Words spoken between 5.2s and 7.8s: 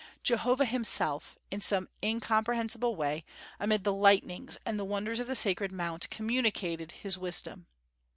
the sacred Mount, communicated His wisdom.